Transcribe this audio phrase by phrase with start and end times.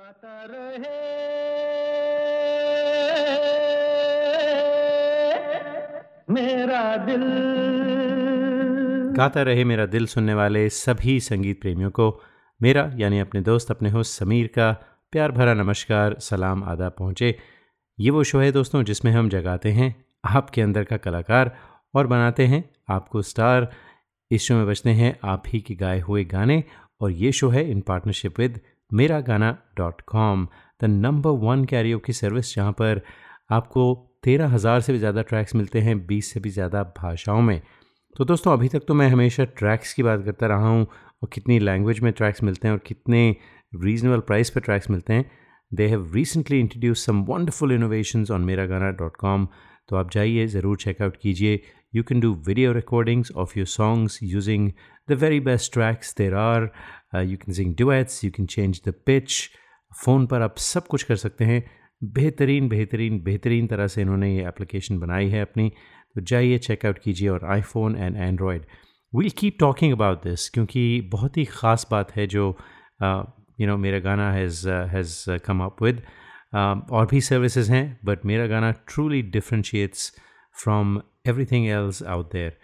[0.00, 0.98] गाता रहे।
[6.30, 7.24] मेरा दिल।
[9.16, 12.22] गाता रहे मेरा दिल सुनने वाले सभी संगीत प्रेमियों को।
[12.62, 14.72] मेरा यानी अपने दोस्त, अपने होस्ट समीर का
[15.12, 17.38] प्यार भरा नमस्कार, सलाम आदा पहुँचे।
[18.00, 21.56] ये वो शो है दोस्तों जिसमें हम जगाते हैं आपके अंदर का कलाकार
[21.94, 23.70] और बनाते हैं आपको स्टार।
[24.30, 26.64] इस शो में बचते हैं आप ही के गाए हुए गाने
[27.00, 28.60] और ये शो है इन partnership with
[28.90, 30.46] Mera Gaana dot com
[30.80, 33.00] the number one Cairo की सर्विस जहाँ पर
[33.50, 33.82] आपको
[34.24, 37.60] तेरह हज़ार से भी ज़्यादा ट्रैक्स मिलते हैं, बीस से भी ज़्यादा भाषाओं में।
[38.16, 40.86] तो दोस्तों, अभी तक तो मैं हमेशा ट्रैक्स की बात करता रहा हूँ
[41.22, 43.36] और कितनी लैंग्वेज में ट्रैक्स मिलते हैं और कितने
[43.74, 45.30] रीजनेबल प्राइस पर ट्रैक्स मिलते हैं।
[45.72, 49.46] They have recently introduce some wonderful innovations on Mera Gaana dot com
[49.88, 51.60] तो आप जाइए, ज़रूर चेकआउट कीजिए।
[51.94, 54.70] You can do video recordings of your songs using
[55.08, 56.68] the very best tracks there are
[57.12, 59.50] uh, can can sing you can change the pitch
[60.04, 61.70] phone पर आप सब कुछ कर सकते हैं।
[62.04, 65.72] बेहतरीन बेहतरीन बेहतरीन तरह से इन्होंने ये एप्लीकेशन बनाई है अपनी।
[66.14, 68.66] तो जाइए चेकआउट कीजिए और iPhone and Android
[69.16, 72.56] we'll keep talking about this क्योंकि बहुत ही ख़ास बात है जो
[73.60, 76.02] you know Mera Gaana has has come up with
[76.90, 80.12] और भी सर्विसेज़ हैं but Mera Gaana truly differentiates
[80.62, 82.56] from everything else out there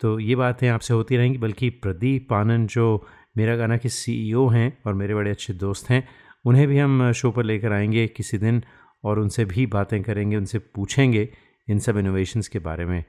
[0.00, 4.78] तो ये बातें आपसे होती रहेंगी बल्कि प्रदीप आनंद जो मेरा गाना के सीईओ हैं
[4.86, 6.08] और मेरे बड़े अच्छे दोस्त हैं।
[6.44, 8.62] उन्हें भी हम शो पर लेकर आएँगे किसी दिन
[9.04, 11.28] और उनसे भी बातें करेंगे, उनसे पूछेंगे
[11.68, 13.04] इन सब इनोवेशंस के बारे में।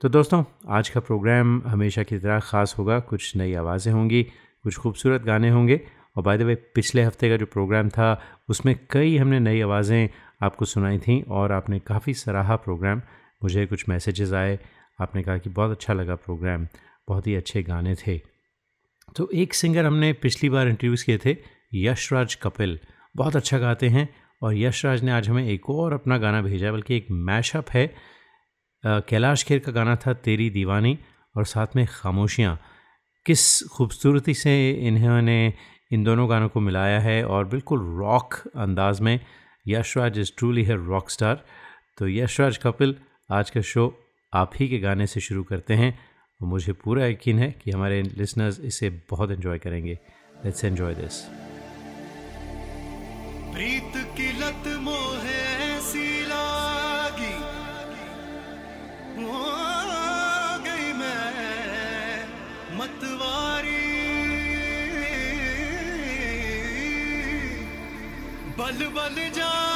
[0.00, 4.22] तो दोस्तों, आज का प्रोग्राम हमेशा की तरह ख़ास होगा, कुछ नई आवाज़ें होंगी,
[4.62, 5.80] कुछ खूबसूरत गाने होंगे
[6.16, 10.08] और बाय द वे पिछले हफ़्ते का जो प्रोग्राम था, उसमें कई हमने नई आवाज़ें
[10.42, 13.02] आपको सुनाई थी और आपने काफ़ी सराहा प्रोग्राम
[13.44, 14.58] मुझे कुछ मैसेजेस आए,
[15.00, 16.66] आपने कहा कि बहुत अच्छा लगा प्रोग्राम
[17.08, 18.31] बहुत ही अच्छे गाने थे।
[19.16, 21.36] तो एक सिंगर हमने पिछली बार इंट्रोड्यूस किए थे,
[21.74, 22.78] यशराज कपिल।
[23.16, 24.08] बहुत अच्छा गाते हैं
[24.42, 27.86] और यशराज ने आज हमें एक और अपना गाना भेजा है, बल्कि एक मैशअप है।
[28.84, 30.98] कैलाश खेर का गाना था तेरी दीवानी
[31.34, 32.58] और साथ में खामोशियाँ।
[33.26, 35.52] किस खूबसूरती से इन्होंने
[35.92, 39.18] इन दोनों गानों को मिलाया है और बिल्कुल रॉक अंदाज में।
[39.66, 41.44] यशराज इज़ ट्रूली है रॉक स्टार
[41.98, 42.94] तो यशराज कपिल,
[43.30, 43.84] आज का शो
[44.32, 45.98] आप ही के गाने से शुरू करते हैं।
[46.42, 49.98] और मुझे पूरा यकीन है कि हमारे लिसनर्स इसे बहुत एंजॉय करेंगे।
[50.44, 51.20] लेट्स एंजॉय दिस
[53.54, 55.40] प्रीत की लत मोहे
[55.72, 57.34] ऐसी लागी।
[60.66, 62.24] गई मैं,
[62.78, 63.82] मतवारी।
[68.58, 69.71] बल बल जाऊँ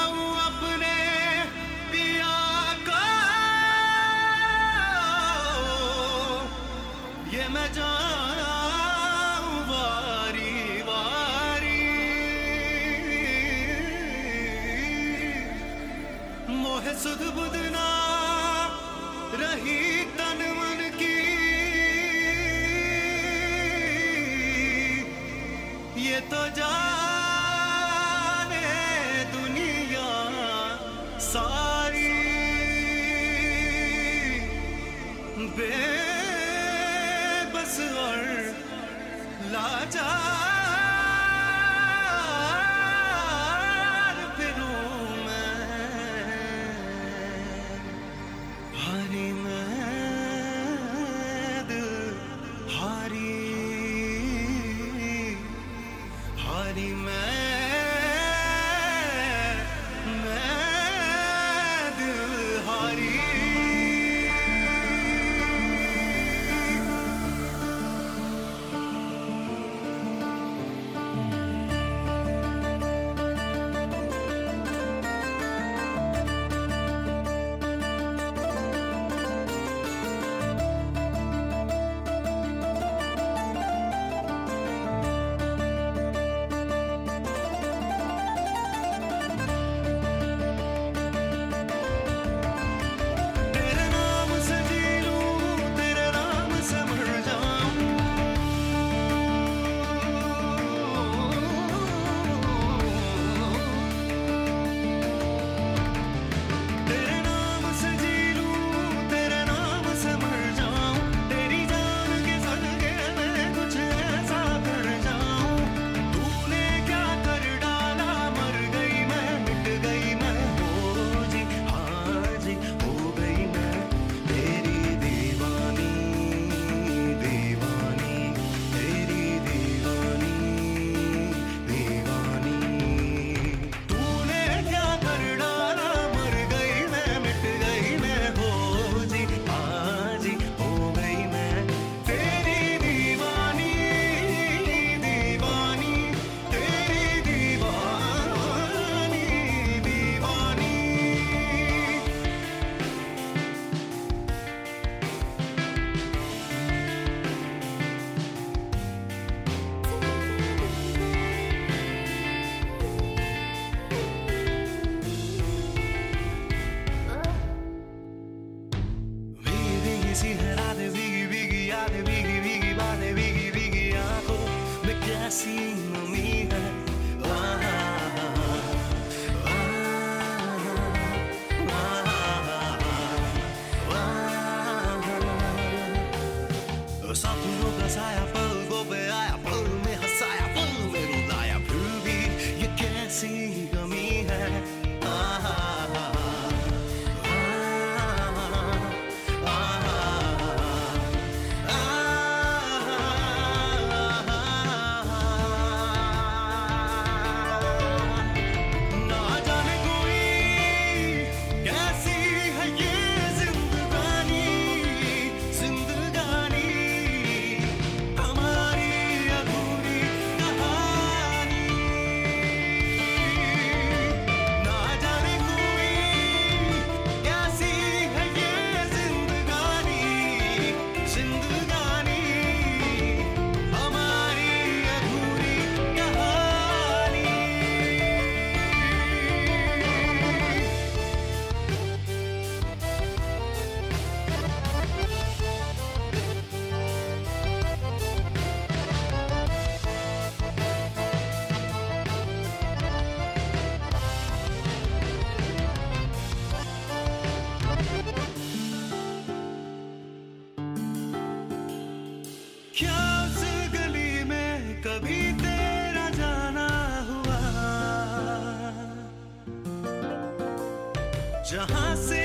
[271.51, 272.16] जहाँ से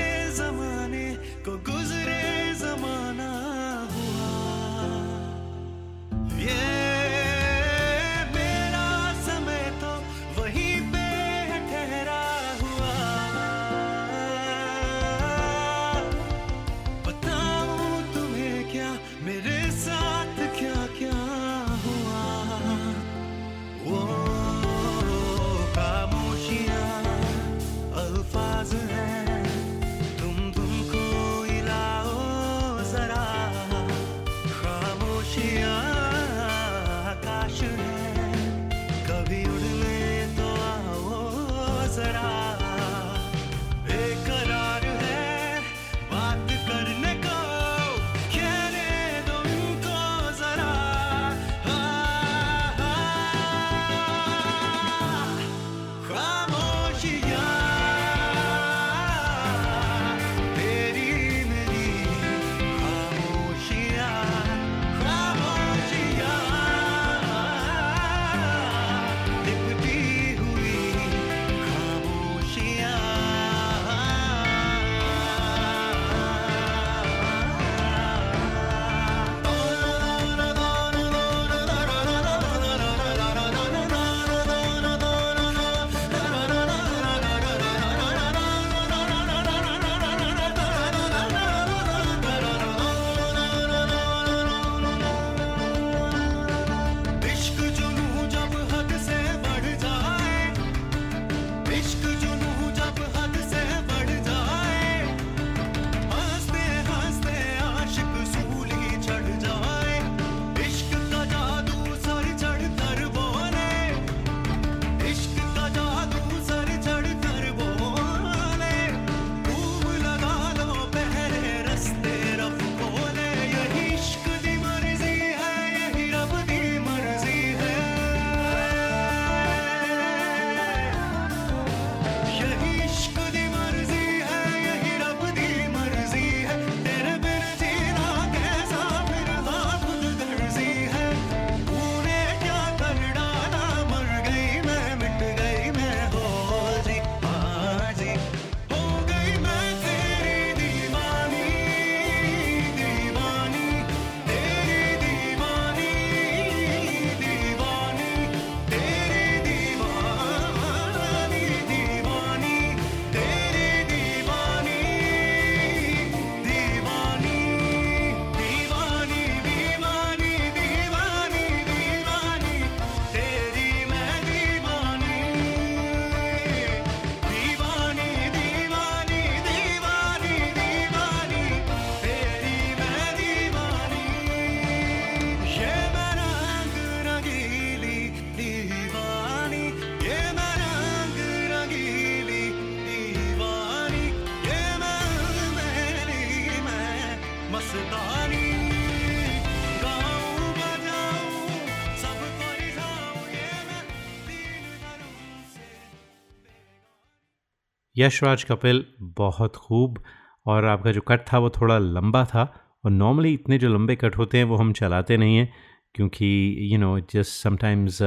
[208.02, 210.02] यशराज कपिल बहुत खूब
[210.46, 212.54] और आपका जो कट था वो थोड़ा लंबा था
[212.84, 215.52] और नॉर्मली इतने जो लंबे कट होते हैं वो हम चलाते नहीं हैं
[215.94, 218.02] क्योंकि you know just sometimes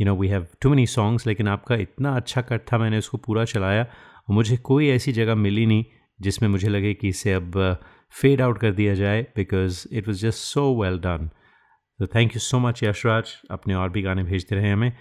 [0.00, 3.18] you know we have too many songs लेकिन आपका इतना अच्छा कट था मैंने उसको
[3.18, 3.82] पूरा चलाया
[4.28, 5.84] और मुझे कोई ऐसी जगह मिली नहीं
[6.20, 7.76] जिसमें मुझे लगे कि इसे अब
[8.20, 11.30] फेड आउट कर दिया जाए because it was just so well done
[11.98, 14.92] तो thank you so much Yashraj अपने और भी गाने भेजते रहे हमें।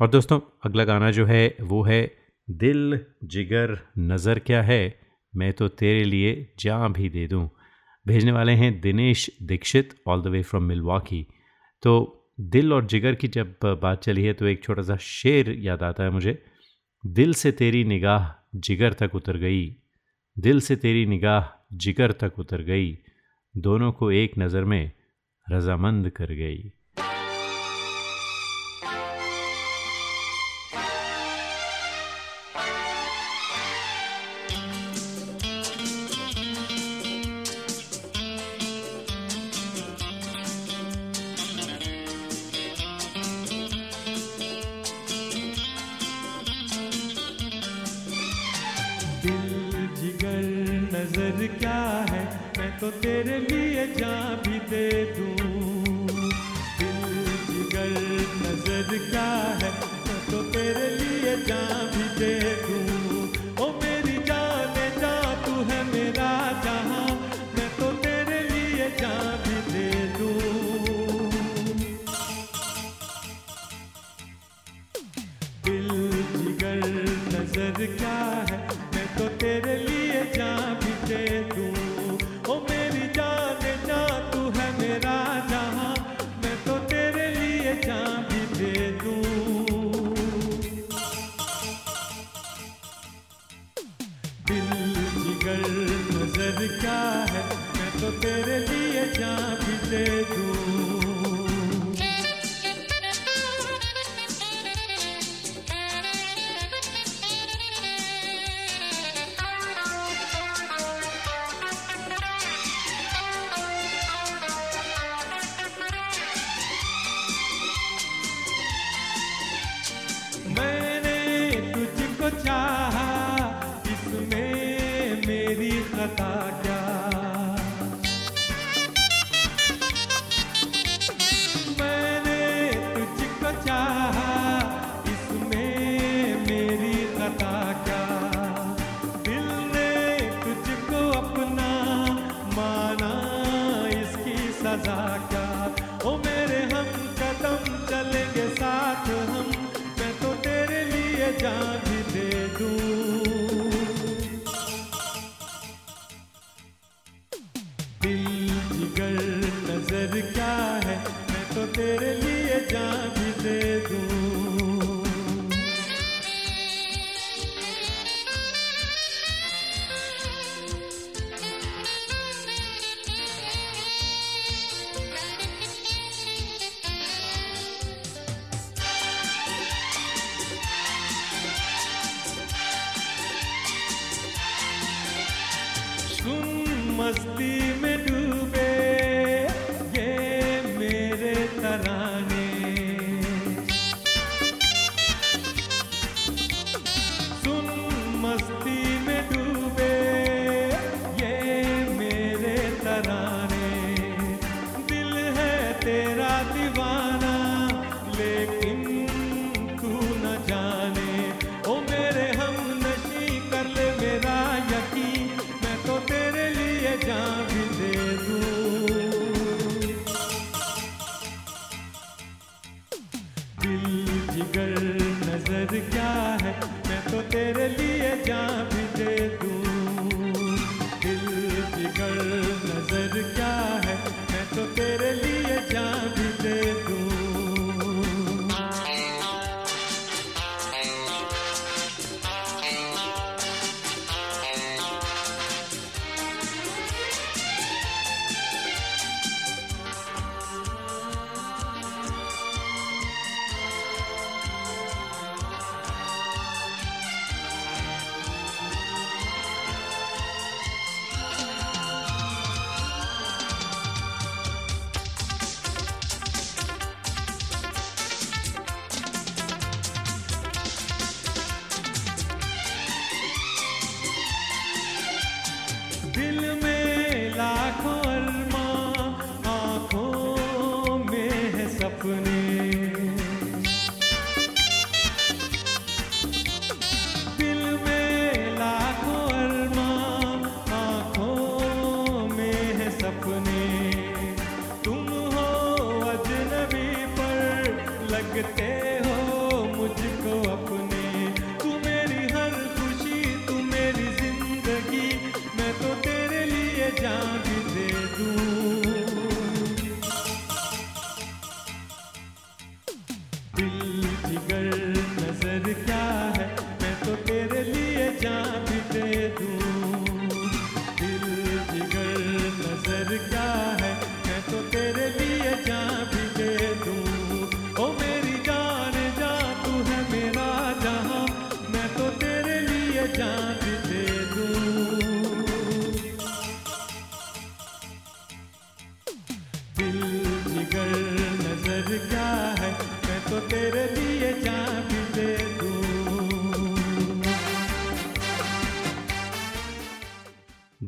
[0.00, 2.19] और दोस्तों, अगला गाना जो है, वो है
[2.50, 4.98] दिल, जिगर, नज़र क्या है?
[5.34, 7.48] मैं तो तेरे लिए जान भी दे दूँ।
[8.06, 11.26] भेजने वाले हैं Dinesh Dixit all the way from Milwaukee
[11.82, 11.92] तो
[12.40, 16.04] दिल और जिगर की जब बात चली है तो एक छोटा सा शेर याद आता
[16.04, 16.42] है मुझे।
[17.04, 19.64] दिल से तेरी निगाह जिगर तक उतर गई।
[20.36, 22.92] दिल से तेरी निगाह जिगर तक उतर गई।
[23.54, 24.90] दोनों को एक नज़र में
[25.46, 26.72] रजामंद कर गई।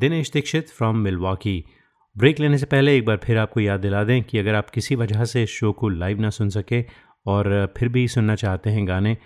[0.03, 1.65] Dinesh Dixit from Milwaukee
[2.19, 4.95] break लेने से पहले एक बार फिर आपको याद दिला दें कि अगर आप किसी
[4.95, 6.85] वजह से शो को लाइव ना सुन सके
[7.27, 9.17] और फिर भी सुनना चाहते हैं गाने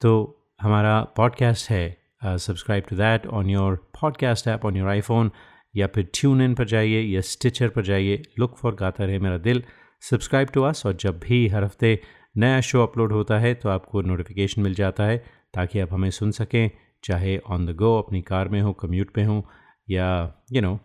[0.00, 0.12] तो
[0.60, 5.30] हमारा पॉडकास्ट है subscribe to that on your podcast app on your iPhone
[5.76, 9.38] या फिर ट्यून इन पर जाइए, या स्टिचर पर जाइए look for Gaata Rahe Mera
[9.38, 9.62] Dil.
[10.00, 12.00] Subscribe to अस और जब भी हर हफ़्ते
[12.36, 16.30] नया शो अपलोड होता है तो आपको नोटिफिकेशन मिल जाता है ताकि आप हमें सुन
[16.30, 16.70] सकें,
[17.04, 19.42] चाहे ऑन द गो अपनी कार में हो कम्यूट पे हों
[19.90, 20.08] या
[20.52, 20.80] यू you नो know,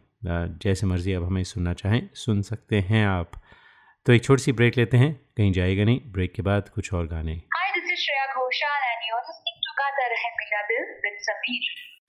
[0.63, 3.31] जैसे मर्ज़ी अब हमें सुनना चाहें सुन सकते हैं आप
[4.05, 7.07] तो एक छोटी सी ब्रेक लेते हैं कहीं जाएगा नहीं ब्रेक के बाद कुछ और
[7.07, 7.41] गाने.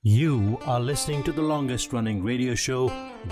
[0.05, 2.83] You are listening to the longest running radio show,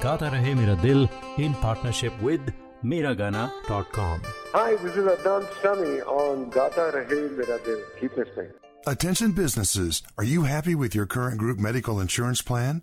[0.03, 2.51] Gata Rahe Mera Dil, in partnership with
[2.85, 4.21] Miragana.com.
[4.53, 7.81] Hi, this is Adnan Sami on Gata Rahe Mera Dil.
[8.01, 8.51] Keep listening.
[8.87, 12.83] Attention businesses, are you happy with your current group medical insurance plan?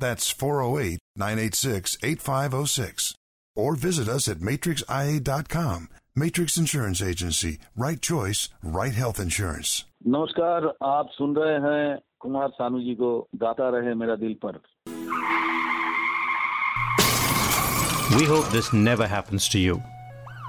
[0.00, 3.14] That's 408 986 8506.
[3.54, 5.88] Or visit us at matrixia.com.
[6.14, 7.58] Matrix Insurance Agency.
[7.76, 9.84] Right choice, right health insurance.
[10.06, 13.10] नमस्कार आप सुन रहे हैं कुमार सानू जी को
[13.42, 14.60] गाता रहे मेरा दिल पर
[18.16, 19.82] We hope this never happens to you.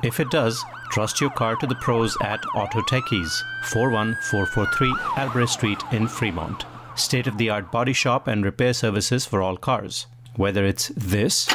[0.04, 5.84] If it does, trust your car to the pros at Auto Techies, 41443 Albrecht Street
[5.92, 6.66] in Fremont.
[7.05, 10.07] State of the art body shop and repair services for all cars.
[10.37, 11.49] Whether it's this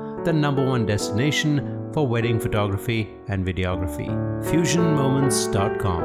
[0.25, 1.59] the number one destination
[1.93, 4.07] for wedding photography and videography.
[4.49, 6.01] FusionMoments.com.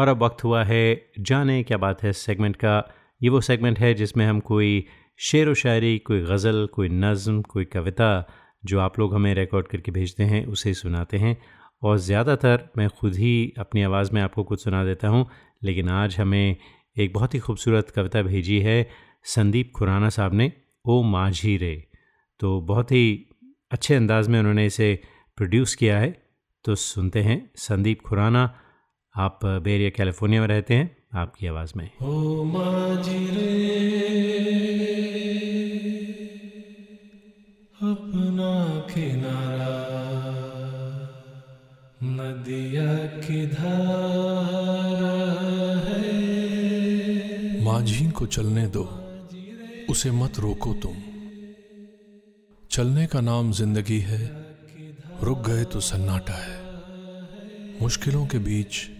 [0.00, 2.74] और अब वक्त हुआ है जाने क्या बात है segment का
[3.22, 4.84] ये वो सेगमेंट है जिसमें हम कोई
[5.18, 8.28] शेर व शायरी, कोई गज़ल, कोई नज़म, कोई कविता
[8.64, 11.36] जो आप लोग हमें रिकॉर्ड करके भेजते हैं, उसे सुनाते हैं
[11.82, 15.26] और ज़्यादातर मैं खुद ही अपनी आवाज़ में आपको कुछ सुना देता हूँ,
[15.64, 16.56] लेकिन आज हमें
[16.98, 18.88] एक बहुत ही खूबसूरत कविता भेजी है
[19.24, 20.52] संदीप खुराना साहब ने,
[20.84, 21.84] ओ माझी रे
[22.40, 23.27] तो बहुत ही
[23.70, 25.02] अच्छे अंदाज में उन्होंने इसे
[25.36, 26.22] प्रोड्यूस किया है।
[26.64, 28.60] तो सुनते हैं संदीप खुराना।
[29.16, 33.26] आप बेरिया कैलिफ़ोर्निया में रहते हैं। आपकी आवाज़ में। ओ माझी
[37.82, 39.84] अपना किनारा
[42.02, 45.24] नदिया की धारा
[45.80, 46.18] है।
[47.64, 48.82] माझी को चलने दो।
[49.90, 50.92] उसे मत रोको तुम।
[52.70, 54.46] चलने का नाम ज़िंदगी है,
[55.22, 58.90] रुक गए तो सन्नाटा है। मुश्किलों के बीच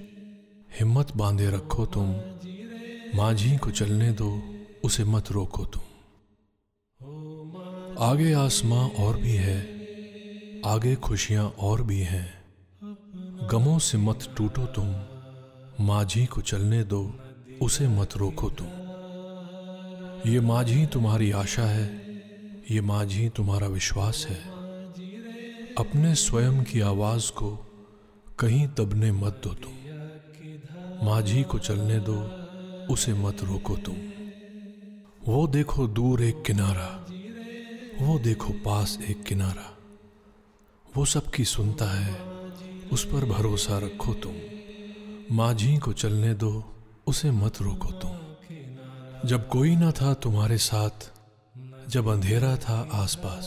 [0.81, 2.15] हिम्मत बांधे रखो तुम,
[3.15, 4.43] माझी को चलने दो,
[4.85, 5.83] उसे मत रोको तुम।
[7.99, 9.61] आगे आसमां और भी है,
[10.67, 12.29] आगे खुशियाँ और भी हैं।
[13.51, 14.95] गमों से मत टूटो तुम,
[15.85, 17.15] माझी को चलने दो,
[17.63, 18.67] उसे मत रोको तुम।
[20.31, 22.08] ये माझी तुम्हारी आशा है
[22.71, 24.45] ये माझी तुम्हारा विश्वास है।
[25.79, 27.57] अपने स्वयं की आवाज़ को
[28.39, 29.73] कहीं दबने मत दो तुम।
[31.07, 32.17] माझी को चलने दो,
[32.93, 33.95] उसे मत रोको तुम।
[35.25, 37.07] वो देखो दूर एक किनारा,
[38.05, 39.79] वो देखो पास एक किनारा।
[40.97, 42.21] वो सबकी सुनता है,
[42.93, 44.35] उस पर भरोसा रखो तुम।
[45.37, 46.77] माझी को चलने दो,
[47.07, 48.13] उसे मत रोको तुम।
[49.29, 51.18] जब कोई ना था तुम्हारे साथ
[51.91, 53.47] जब अंधेरा था आसपास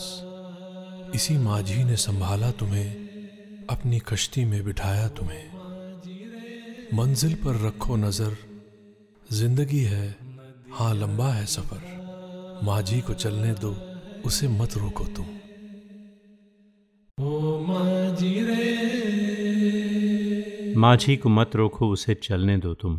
[1.14, 5.44] इसी माझी ने संभाला तुम्हें अपनी कश्ती में बिठाया तुम्हें।
[6.94, 8.36] मंजिल पर रखो नज़र
[9.32, 10.08] ज़िंदगी है
[10.72, 13.72] हाँ लंबा है सफ़र। माझी को चलने दो
[14.26, 15.26] उसे मत रोको तुम।
[17.18, 18.64] ओ माझी रे।
[20.76, 22.96] माझी को मत रोको उसे चलने दो तुम।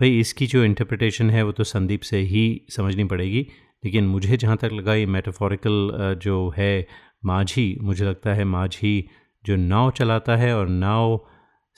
[0.00, 3.46] भाई इसकी जो इंटरप्रिटेशन है वो तो संदीप से ही समझनी पड़ेगी।
[3.82, 6.86] लेकिन मुझे जहाँ तक लगा ये मेटाफोरिकल जो है
[7.24, 9.08] माझी, मुझे लगता है माझी
[9.44, 11.20] जो नाव चलाता है और नाव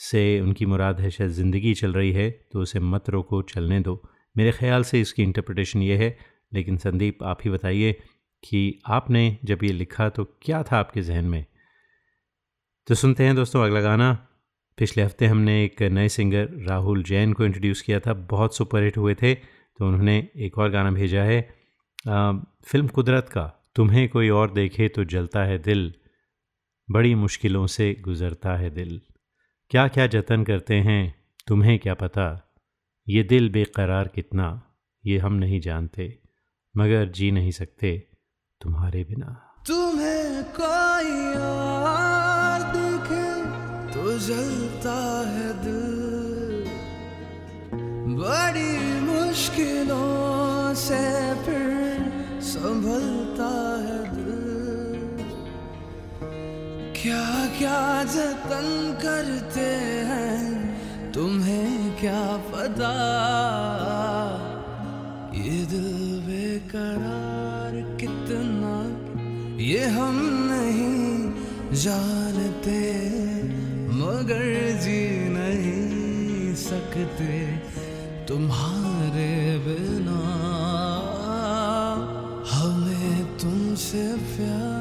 [0.01, 4.03] से उनकी मुराद है शायद ज़िंदगी चल रही है तो उसे मत रोको, चलने दो।
[4.37, 6.17] मेरे ख्याल से इसकी इंटरप्रटेशन ये है,
[6.53, 7.93] लेकिन संदीप, आप ही बताइए
[8.45, 11.45] कि आपने जब ये लिखा तो क्या था आपके जहन में?
[12.89, 14.13] तो सुनते हैं दोस्तों अगला गाना।
[14.79, 19.15] पिछले हफ़्ते हमने एक नए सिंगर राहुल जैन को इंट्रोड्यूस किया था, बहुत सुपरहिट हुए
[19.15, 21.41] थे तो उन्होंने एक और गाना भेजा है
[22.07, 25.93] फ़िल्म कुदरत का, तुम्हें कोई और देखे तो जलता है दिल।
[26.89, 29.01] बड़ी मुश्किलों से गुज़रता है दिल।
[29.71, 31.15] क्या क्या जतन करते हैं,
[31.47, 32.55] तुम्हें क्या पता?
[33.07, 34.47] ये दिल बेकरार कितना,
[35.05, 36.23] ये हम नहीं जानते।
[36.75, 37.97] मगर जी नहीं सकते
[38.61, 39.35] तुम्हारे बिना।
[39.67, 43.27] तुम्हें कोई और देखे
[43.93, 44.97] तो जलता
[45.29, 46.65] है दिल।
[48.17, 51.03] बड़ी मुश्किलों से
[51.45, 51.78] फिर
[52.49, 54.37] संभलता है दिल।
[56.99, 57.25] क्या
[57.59, 58.69] क्या जतन
[59.03, 59.67] करते
[60.11, 62.93] हैं, तुम्हें क्या पता?
[65.35, 65.93] ये दिल
[66.27, 68.75] बेकरार कितना,
[69.63, 70.17] ये हम
[70.51, 72.81] नहीं जानते,
[73.95, 74.45] मगर
[74.81, 77.33] जी नहीं सकते
[78.29, 80.48] तुम्हारे बिना।
[83.79, 84.78] हमें तुमसे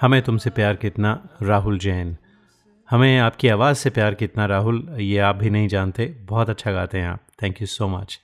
[0.00, 2.16] हमें तुमसे प्यार कितना राहुल जैन।
[2.90, 6.98] हमें आपकी आवाज़ से प्यार कितना राहुल, ये आप भी नहीं जानते। बहुत अच्छा गाते
[6.98, 8.20] हैं आप। थैंक यू सो मच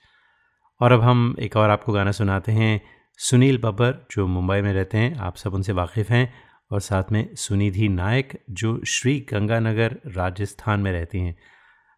[0.81, 2.81] और अब हम एक और आपको गाना सुनाते हैं।
[3.17, 6.33] सुनील बब्बर, जो मुंबई में रहते हैं, आप सब उनसे वाकिफ़ हैं।
[6.71, 11.35] और साथ में सुनिधि नायक, जो श्री गंगानगर राजस्थान में रहती हैं।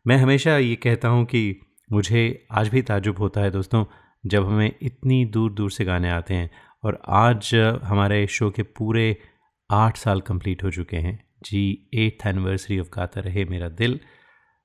[0.07, 1.59] मैं हमेशा ये कहता हूँ कि
[1.91, 3.85] मुझे आज भी ताजुब होता है दोस्तों,
[4.25, 6.49] जब हमें इतनी दूर दूर से गाने आते हैं।
[6.83, 9.17] और आज हमारे शो के पूरे
[9.69, 13.99] आठ साल कंप्लीट हो चुके हैं। जी एट्थ एनिवर्सरी ऑफ़ गाता रहे मेरा दिल।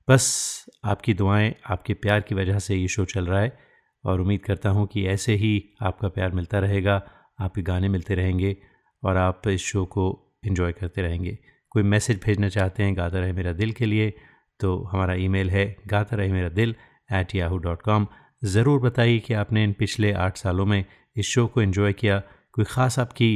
[0.09, 3.57] बस आपकी दुआएँ, आपके प्यार की वजह से ये शो चल रहा है
[4.05, 7.03] और उम्मीद करता हूँ कि ऐसे ही आपका प्यार मिलता रहेगा,
[7.41, 8.57] आपके गाने मिलते रहेंगे
[9.03, 10.07] और आप इस शो को
[10.47, 11.39] इन्जॉय करते रहेंगे।
[11.71, 14.13] कोई मैसेज भेजना चाहते हैं गाता रहे मेरा दिल के लिए
[14.61, 16.75] तो हमारा ईमेल है गाता रहे मेरा दिल
[17.11, 18.07] एट याहू डॉट कॉम
[18.45, 20.85] ज़रूर बताइए कि आपने इन पिछले आठ सालों में
[21.17, 22.19] इस शो को इन्जॉय किया।
[22.55, 23.31] कोई ख़ास आपकी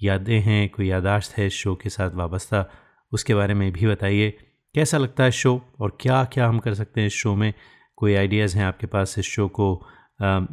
[0.00, 2.64] यादें हैं, कोई यादाश्त है शो के साथ वाबस्ता,
[3.12, 4.30] उसके बारे में भी बताइए।
[4.74, 7.52] कैसा लगता है शो और क्या क्या हम कर सकते हैं इस शो में?
[7.98, 9.74] कोई आइडियाज़ हैं आपके पास इस शो को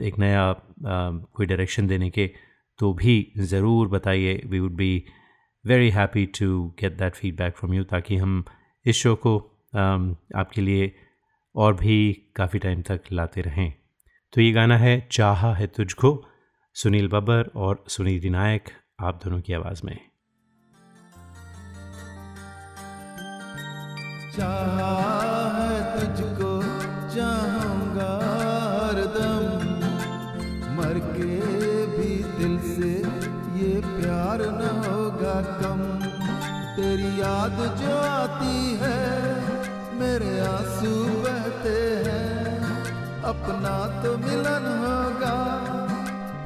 [0.03, 0.51] एक नया
[0.81, 2.27] कोई डायरेक्शन देने के?
[2.79, 5.03] तो भी ज़रूर बताइए। We would be
[5.65, 8.43] very happy to get that feedback from you ताकि हम
[8.85, 9.37] इस शो को
[10.35, 10.91] आपके लिए
[11.55, 11.97] और भी
[12.35, 13.73] काफ़ी टाइम तक लाते रहें।
[14.33, 16.23] तो ये गाना है चाहा है तुझको,
[16.75, 18.69] सुनील बब्बर और सुनीति नायक।
[19.03, 19.97] आप दोनों की आवाज़ में।
[24.35, 24.77] चाह
[25.93, 26.51] तुझको
[27.15, 28.11] चाहूँगा
[28.77, 29.43] हरदम,
[30.77, 31.35] मर के
[31.87, 32.91] भी दिल से
[33.59, 35.83] ये प्यार न होगा कम।
[36.75, 39.03] तेरी याद जो आती है,
[39.99, 41.75] मेरे आँसू बहते
[42.07, 42.41] हैं।
[43.23, 45.37] अपना तो मिलन होगा,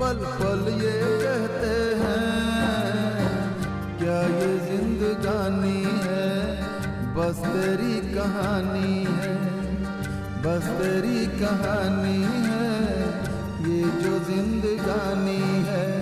[0.02, 2.37] पल पल ये कहते हैं।
[4.23, 6.27] ये जिंदगानी है,
[7.15, 9.36] बस तेरी कहानी है,
[10.41, 12.71] बस तेरी कहानी है,
[13.69, 15.97] ये जो जिंदगानी है।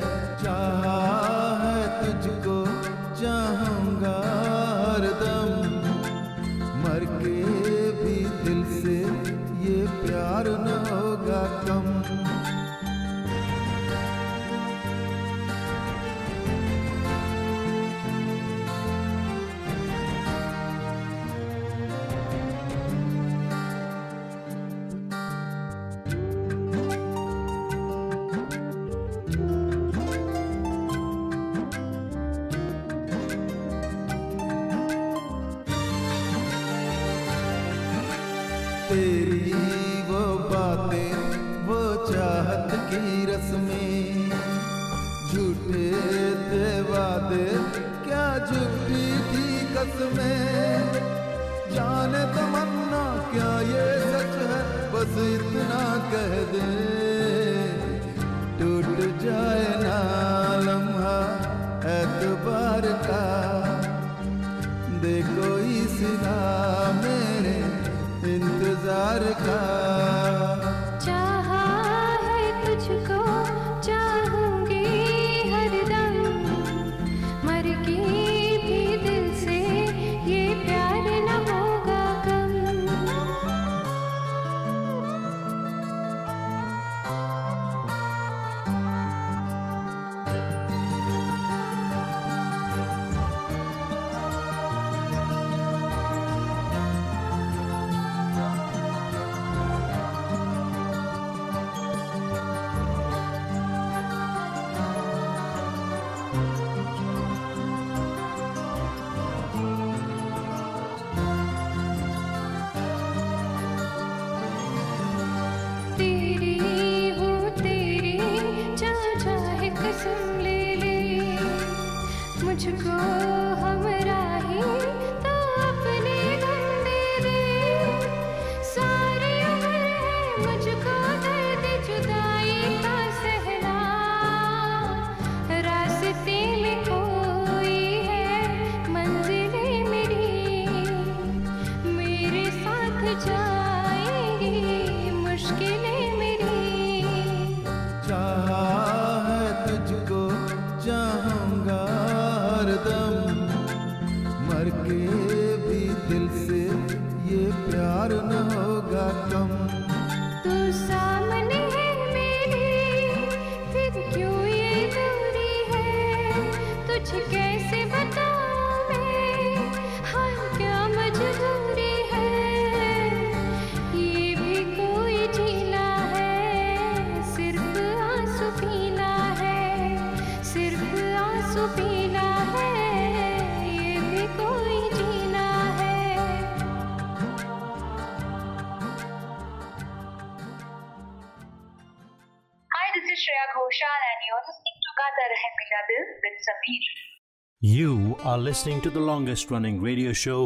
[198.46, 200.40] Listening to the longest running radio show,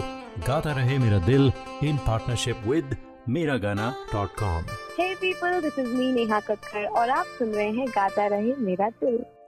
[0.46, 2.86] Gata Rahe Mera Dil, in partnership with
[3.28, 4.66] Miragana.com.
[4.96, 8.90] Hey people, this is me Neha Kakkar और आप सुन रहे हैं गाता रहे मेरा
[9.04, 9.20] दिल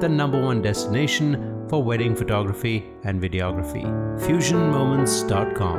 [0.00, 1.34] the number one destination
[1.68, 3.84] for wedding photography and videography.
[4.26, 5.78] FusionMoments.com.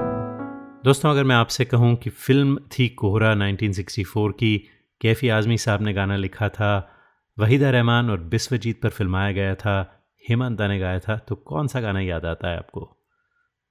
[0.83, 4.57] दोस्तों, अगर मैं आपसे कहूँ कि फ़िल्म थी कोहरा 1964 की,
[5.01, 6.91] कैफी आज़मी साहब ने गाना लिखा था,
[7.39, 11.81] वहीदा रहमान और बिस्वजीत पर फिल्माया गया था, हेमंता ने गाया था तो कौन सा
[11.81, 12.97] गाना याद आता है आपको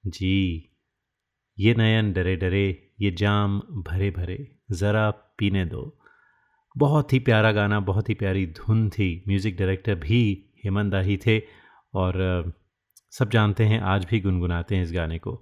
[0.07, 0.69] जी,
[1.59, 6.00] ये नयन डरे डरे, ये जाम भरे भरे, ज़रा पीने दो
[6.75, 10.21] बहुत ही प्यारा गाना, बहुत ही प्यारी धुन थी। म्यूज़िक डायरेक्टर भी
[10.65, 11.39] हेमंत दा ही थे
[11.93, 12.53] और
[13.13, 15.41] सब जानते हैं, आज भी गुनगुनाते हैं इस गाने को।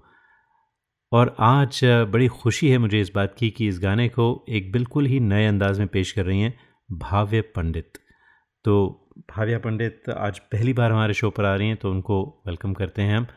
[1.12, 5.06] और आज बड़ी खुशी है मुझे इस बात की कि इस गाने को एक बिल्कुल
[5.06, 6.54] ही नए अंदाज में पेश कर रही हैं
[6.90, 7.98] भाव्य पंडित।
[8.66, 8.76] तो
[9.30, 13.02] भाव्या पंडित आज पहली बार हमारे शो पर आ रही हैं तो उनको वेलकम करते
[13.02, 13.28] हैं हम।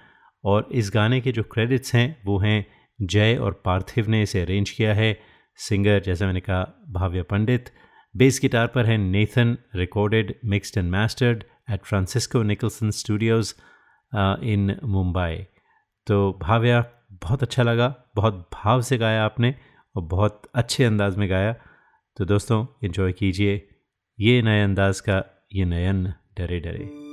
[0.45, 2.66] और इस गाने के जो क्रेडिट्स हैं, वो हैं
[2.99, 5.18] जय और पार्थिव ने इसे अरेंज किया है।
[5.59, 7.70] सिंगर जैसा मैंने कहा, भाव्य पंडित।
[8.14, 13.55] बेस गिटार पर है Nathan recorded mixed and mastered at Francisco Nicholson studios
[14.44, 15.44] in Mumbai
[16.07, 19.55] तो भाव्या, बहुत अच्छा लगा, बहुत भाव से गाया आपने
[19.96, 21.55] और बहुत अच्छे अंदाज में गाया।
[22.16, 23.68] तो दोस्तों इन्जॉय कीजिए।
[24.18, 25.22] ये नए अंदाज का
[25.55, 26.05] ये नयन
[26.38, 27.12] डरे डरे।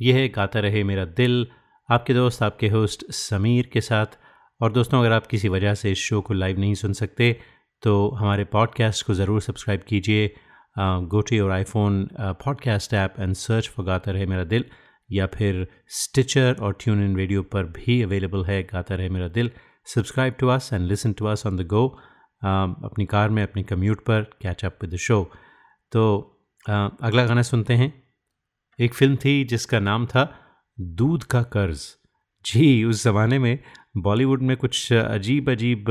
[0.00, 1.46] यह है गाता रहे मेरा दिल।
[1.88, 4.18] आपके दोस्त आपके होस्ट समीर के साथ।
[4.60, 7.32] और दोस्तों अगर आप किसी वजह से इस शो को लाइव नहीं सुन सकते
[7.82, 10.26] तो हमारे पॉडकास्ट को ज़रूर सब्सक्राइब कीजिए।
[10.78, 12.06] Go to your iPhone
[12.44, 14.64] podcast app and search for Gaata Rahe Mera दिल।
[15.10, 19.50] या फिर स्टिचर और ट्यून इन रेडियो पर भी अवेलेबल है Gaata Rahe Mera Dil.
[19.94, 21.86] Subscribe to us and listen to us on the go
[22.42, 25.22] अपनी car में अपनी कम्यूट पर catch up with the show
[25.92, 26.02] तो
[26.66, 27.92] uh, अगला गाना सुनते हैं।
[28.80, 30.22] एक फ़िल्म थी जिसका नाम था
[30.78, 31.80] दूध का कर्ज।
[32.44, 33.58] जी, उस ज़माने में
[33.98, 35.90] बॉलीवुड में कुछ अजीब अजीब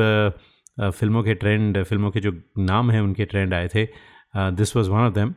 [0.77, 3.85] फ़िल्मों के ट्रेंड फ़िल्मों के जो नाम हैं, उनके ट्रेंड आए थे।
[4.33, 5.33] This was one of them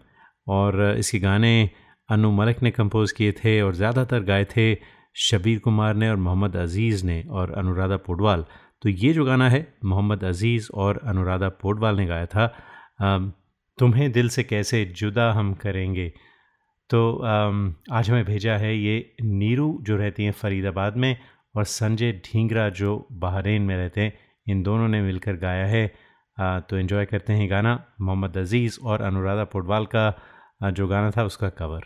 [0.47, 1.71] और इसके गाने
[2.09, 4.75] अनु मलिक ने कंपोज़ किए थे और ज़्यादातर गाए थे
[5.21, 8.45] शबीर कुमार ने और मोहम्मद अज़ीज़ ने और अनुराधा पोडवाल।
[8.83, 12.47] तो ये जो गाना है, मोहम्मद अज़ीज़ और अनुराधा पोडवाल ने गाया था।
[13.79, 16.13] तुम्हें दिल से कैसे जुदा हम करेंगे?
[16.91, 17.01] तो
[17.93, 21.17] आज हमें भेजा है ये नीरू जो रहती हैं फरीदाबाद में
[21.57, 24.13] और संजय ढींगरा जो बहरीन में रहते हैं।
[24.49, 25.87] इन दोनों ने मिलकर गाया है।
[26.37, 31.49] तो एंजॉय करते हैं गाना। मोहम्मद अज़ीज़ और अनुराधा पोडवाल का जो गाना था उसका
[31.49, 31.85] कवर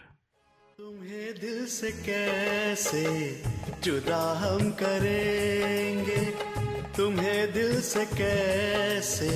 [0.79, 3.05] तुम्हें दिल से कैसे
[3.85, 6.25] जुदा हम करेंगे?
[6.97, 9.31] तुम्हें दिल से कैसे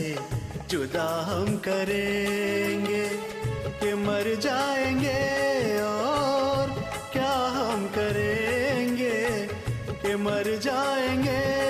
[0.70, 3.04] जुदा हम करेंगे?
[3.80, 5.20] कि मर जाएँगे
[5.82, 6.68] और
[7.12, 9.18] क्या हम करेंगे
[10.02, 11.69] कि मर जाएँगे?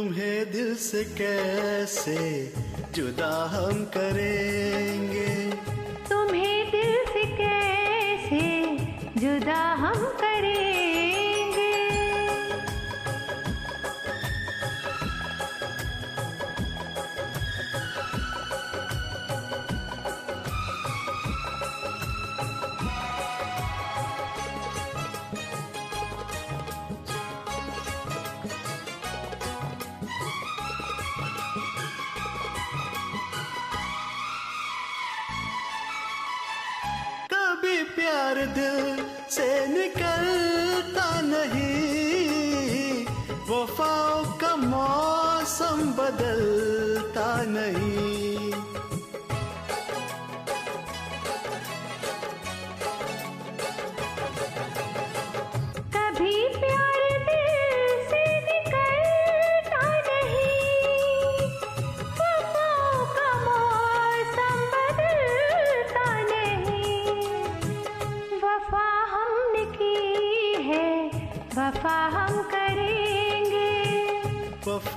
[0.00, 2.16] तुम्हें दिल से कैसे
[2.94, 5.28] जुदा हम करेंगे?
[6.08, 8.40] तुम्हें दिल से कैसे
[9.20, 10.29] जुदा हम करेंगे
[43.60, 47.89] वफाओं का मौसम बदलता नहीं।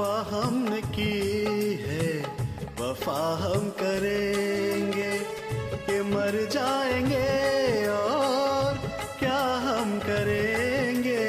[0.03, 1.11] वफा हमने की
[1.81, 2.07] है
[2.79, 5.11] वफा हम करेंगे
[5.85, 8.73] कि मर जाएँगे और
[9.19, 11.23] क्या हम करेंगे?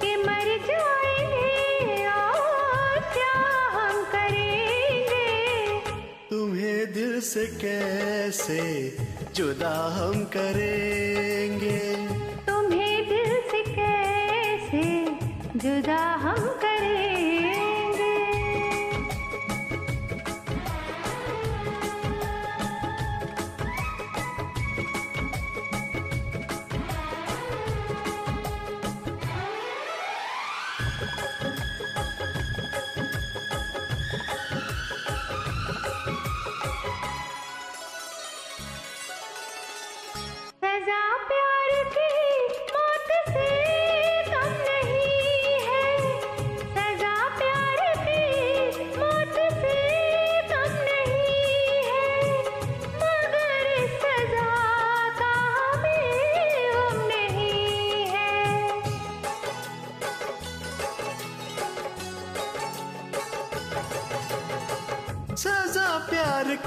[0.00, 3.36] कि मर जाएँगे और क्या
[3.76, 5.28] हम करेंगे?
[6.30, 8.60] तुम्हें दिल से कैसे
[9.34, 11.41] जुदा हम करेंगे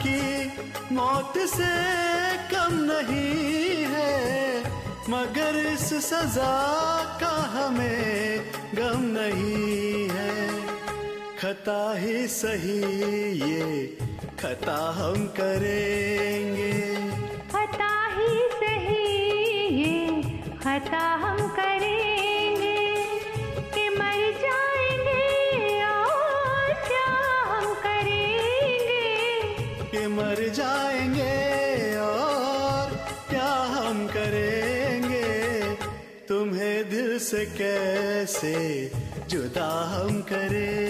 [0.05, 1.73] की मौत से
[2.51, 4.59] कम नहीं है,
[5.09, 6.55] मगर इस सजा
[7.21, 10.33] का हमें गम नहीं है।
[11.39, 12.79] खता ही सही
[13.41, 13.85] ये,
[14.39, 16.71] खता हम करेंगे।
[17.51, 19.03] खता ही सही
[19.79, 20.21] ये,
[20.63, 21.05] खता
[38.26, 38.89] कैसे
[39.30, 40.84] जुदा हम करेंगे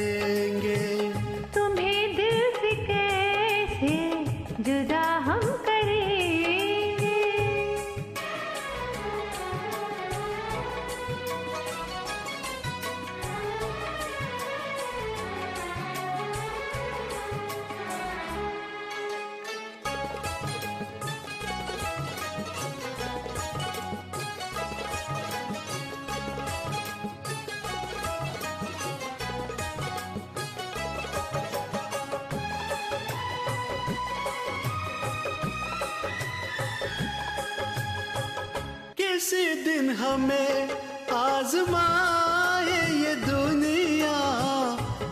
[39.76, 40.70] दिन हमें
[41.12, 44.20] आजमाए ये दुनिया।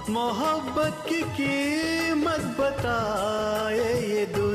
[0.09, 4.52] मोहब्बत की कीमत बताए ये दुनिया।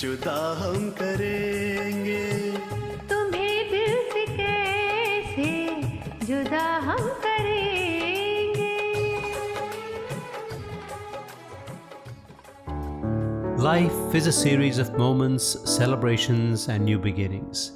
[0.00, 2.22] जुदा हम करेंगे
[3.10, 5.50] तुम्हें दिल से कैसे
[6.26, 7.50] जुदा हम करेंगे
[13.62, 17.70] Life is a series of moments, celebrations, and new beginnings.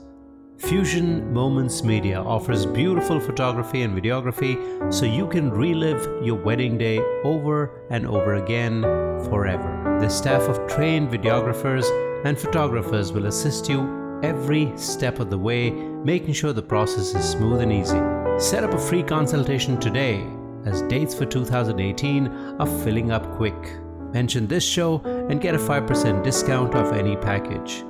[0.59, 4.57] Fusion Moments Media offers beautiful photography and videography
[4.93, 8.83] so you can relive your wedding day over and over again
[9.29, 9.99] forever.
[10.01, 11.85] The staff of trained videographers
[12.26, 17.28] and photographers will assist you every step of the way, making sure the process is
[17.28, 17.99] smooth and easy.
[18.39, 20.26] Set up a free consultation today
[20.65, 22.28] as dates for 2018
[22.59, 23.80] are filling up quick.
[24.13, 27.84] Mention this show and get a 5% discount off any package.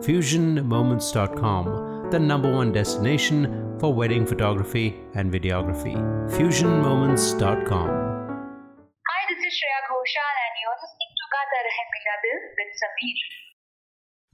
[0.00, 5.94] FusionMoments.com, the number one destination for wedding photography and videography.
[6.30, 7.88] FusionMoments.com.
[7.88, 13.35] Hi, this is Shreya Ghoshal and you're listening to Gata Rahe Mera Dil with Sameer.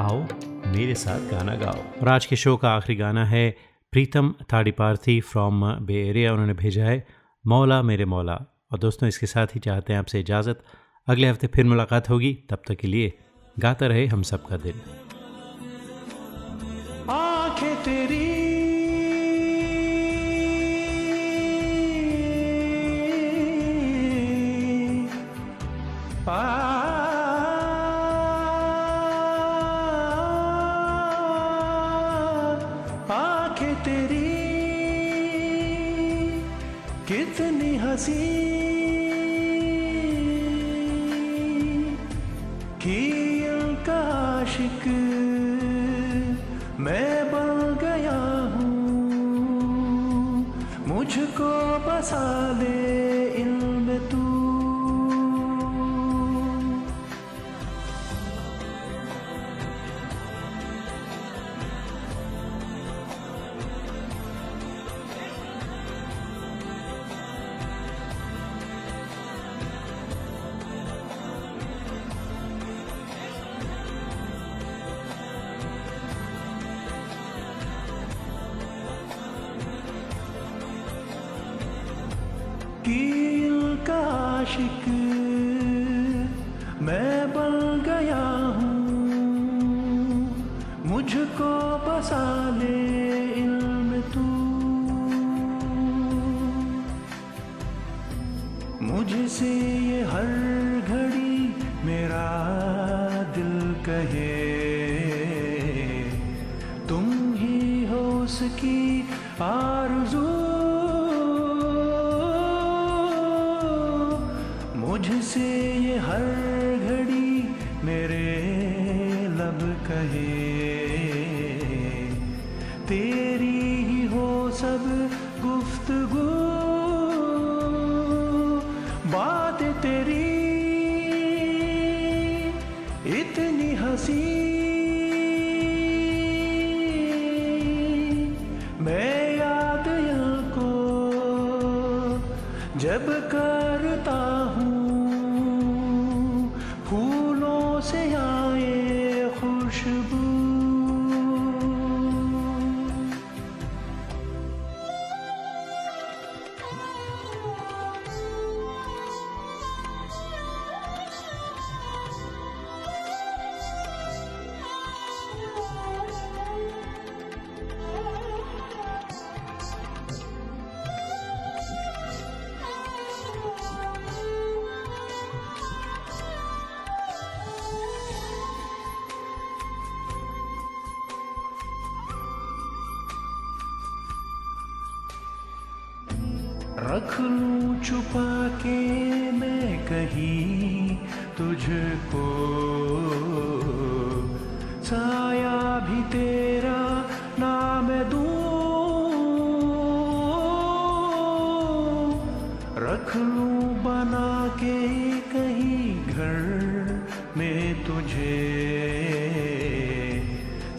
[0.00, 0.26] आओ,
[0.66, 3.56] मेरे साथ गाना गाओ। और आज के show का आखिरी गाना है,
[3.92, 7.06] प्रीतम थाड़ीपार्थी फ्रॉम बे एरिया उन्होंने भेजा है,
[7.46, 8.34] मौला मेरे मौला।
[8.72, 10.62] और दोस्तों, इसके साथ ही चाहते हैं आपसे इजाज़त।
[11.08, 13.18] अगले हफ़्ते फिर मुलाकात होगी, तब तक के लिए
[13.58, 15.05] गाता रहे हम सब का दिल।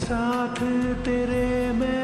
[0.07, 0.59] साथ
[1.03, 1.96] तेरे मैं